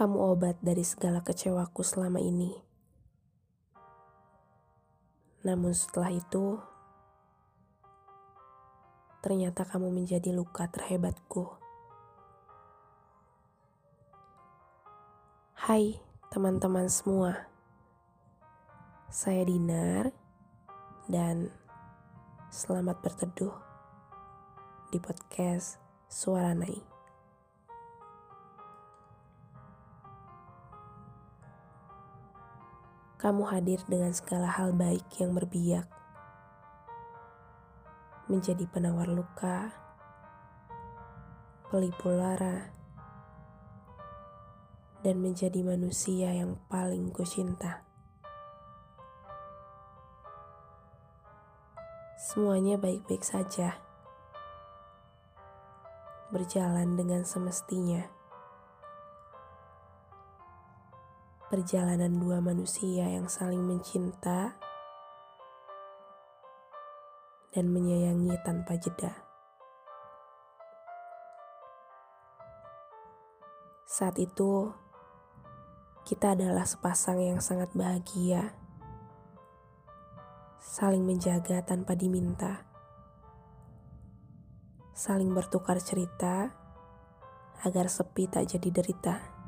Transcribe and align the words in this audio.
Kamu 0.00 0.16
obat 0.32 0.56
dari 0.64 0.80
segala 0.80 1.20
kecewaku 1.20 1.84
selama 1.84 2.24
ini. 2.24 2.56
Namun 5.44 5.76
setelah 5.76 6.08
itu, 6.08 6.56
ternyata 9.20 9.68
kamu 9.68 9.92
menjadi 9.92 10.32
luka 10.32 10.72
terhebatku. 10.72 11.52
Hai 15.68 16.00
teman-teman 16.32 16.88
semua, 16.88 17.52
saya 19.12 19.44
Dinar 19.44 20.16
dan 21.12 21.52
selamat 22.48 23.04
berteduh 23.04 23.52
di 24.88 24.96
podcast 24.96 25.76
Suara 26.08 26.56
Nai. 26.56 26.89
Kamu 33.20 33.52
hadir 33.52 33.84
dengan 33.84 34.16
segala 34.16 34.48
hal 34.48 34.72
baik 34.72 35.04
yang 35.20 35.36
berbiak, 35.36 35.84
menjadi 38.32 38.64
penawar 38.64 39.12
luka, 39.12 39.76
pelipul 41.68 42.16
lara, 42.16 42.72
dan 45.04 45.20
menjadi 45.20 45.60
manusia 45.60 46.32
yang 46.32 46.56
paling 46.72 47.12
kucinta. 47.12 47.84
Semuanya 52.16 52.80
baik-baik 52.80 53.20
saja, 53.20 53.76
berjalan 56.32 56.96
dengan 56.96 57.28
semestinya. 57.28 58.19
Perjalanan 61.50 62.14
dua 62.14 62.38
manusia 62.38 63.10
yang 63.10 63.26
saling 63.26 63.58
mencinta 63.58 64.54
dan 67.50 67.66
menyayangi 67.74 68.38
tanpa 68.46 68.78
jeda. 68.78 69.10
Saat 73.82 74.22
itu, 74.22 74.70
kita 76.06 76.38
adalah 76.38 76.62
sepasang 76.62 77.18
yang 77.18 77.42
sangat 77.42 77.74
bahagia, 77.74 78.54
saling 80.62 81.02
menjaga 81.02 81.66
tanpa 81.66 81.98
diminta, 81.98 82.62
saling 84.94 85.34
bertukar 85.34 85.82
cerita 85.82 86.54
agar 87.66 87.90
sepi 87.90 88.30
tak 88.30 88.46
jadi 88.46 88.70
derita 88.70 89.39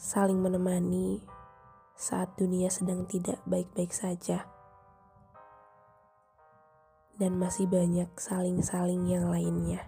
saling 0.00 0.40
menemani 0.40 1.20
saat 1.92 2.32
dunia 2.40 2.72
sedang 2.72 3.04
tidak 3.04 3.36
baik-baik 3.44 3.92
saja, 3.92 4.48
dan 7.20 7.36
masih 7.36 7.68
banyak 7.68 8.08
saling-saling 8.16 9.04
yang 9.04 9.28
lainnya. 9.28 9.84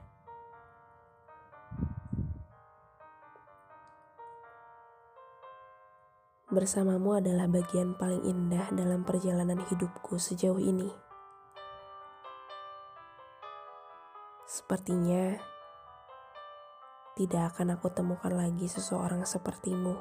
Bersamamu 6.53 7.17
adalah 7.17 7.49
bagian 7.49 7.97
paling 7.97 8.29
indah 8.29 8.69
dalam 8.77 9.09
perjalanan 9.09 9.65
hidupku 9.73 10.21
sejauh 10.21 10.61
ini. 10.61 10.93
Sepertinya 14.45 15.52
tidak 17.13 17.53
akan 17.53 17.77
aku 17.77 17.93
temukan 17.93 18.33
lagi 18.33 18.65
seseorang 18.65 19.29
sepertimu. 19.29 20.01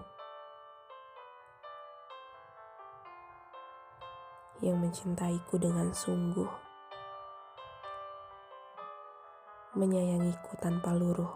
Yang 4.64 4.78
mencintaiku 4.80 5.60
dengan 5.60 5.92
sungguh, 5.92 6.48
menyayangiku 9.76 10.56
tanpa 10.62 10.96
luruh. 10.96 11.34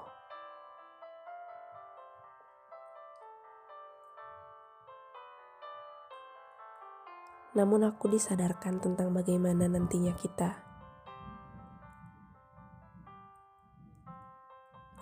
Namun 7.56 7.88
aku 7.88 8.12
disadarkan 8.12 8.84
tentang 8.84 9.16
bagaimana 9.16 9.68
nantinya 9.72 10.12
kita 10.12 10.65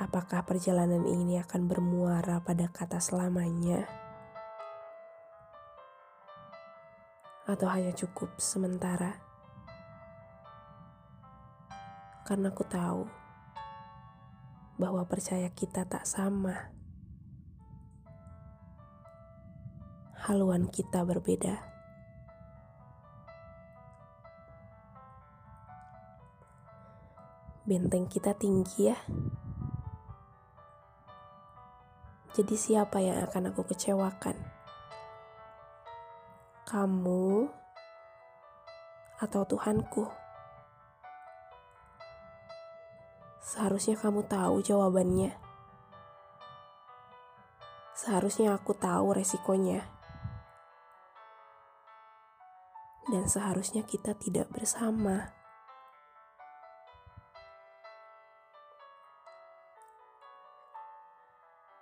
Apakah 0.03 0.44
perjalanan 0.44 1.08
ini 1.08 1.40
akan 1.40 1.64
bermuara 1.64 2.44
pada 2.44 2.68
kata 2.68 3.00
selamanya? 3.00 3.88
Atau 7.47 7.72
hanya 7.72 7.96
cukup 7.96 8.36
sementara? 8.36 9.16
Karena 12.28 12.52
aku 12.52 12.68
tahu 12.68 13.08
bahwa 14.75 15.08
percaya 15.08 15.47
kita 15.56 15.88
tak 15.88 16.03
sama. 16.03 16.75
Haluan 20.28 20.68
kita 20.68 21.08
berbeda. 21.08 21.63
Benteng 27.63 28.12
kita 28.12 28.36
tinggi 28.36 28.92
ya. 28.92 29.00
Jadi 32.33 32.57
siapa 32.57 32.97
yang 32.97 33.21
akan 33.29 33.53
aku 33.53 33.61
kecewakan? 33.61 34.33
Kamu 36.66 37.45
atau 39.21 39.41
Tuhanku? 39.45 40.09
Seharusnya 43.38 43.94
kamu 44.01 44.25
tahu 44.25 44.66
jawabannya. 44.66 45.38
Seharusnya 47.94 48.57
aku 48.57 48.73
tahu 48.73 49.13
resikonya. 49.13 49.85
Dan 53.13 53.29
seharusnya 53.29 53.85
kita 53.85 54.17
tidak 54.17 54.50
bersama. 54.50 55.43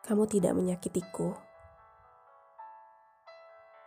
Kamu 0.02 0.26
tidak 0.26 0.58
menyakitiku, 0.58 1.38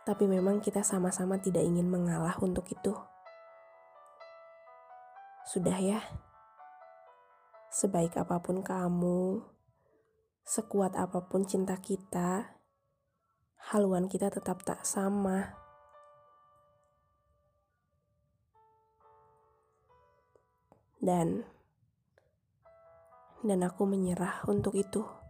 tapi 0.05 0.29
memang 0.29 0.61
kita 0.61 0.85
sama-sama 0.85 1.41
tidak 1.41 1.65
ingin 1.65 1.89
mengalah 1.89 2.37
untuk 2.37 2.69
itu. 2.69 2.93
Sudah 5.49 5.81
ya, 5.81 5.97
sebaik 7.73 8.13
apa 8.13 8.37
pun 8.37 8.61
kamu, 8.61 9.41
sekuat 10.45 10.93
apa 10.93 11.25
pun 11.25 11.41
cinta 11.49 11.73
kita, 11.81 12.53
haluan 13.73 14.05
kita 14.05 14.29
tetap 14.29 14.61
tak 14.61 14.85
sama. 14.85 15.57
Dan 21.01 21.49
dan 23.41 23.59
aku 23.65 23.89
menyerah 23.89 24.45
untuk 24.45 24.77
itu. 24.77 25.24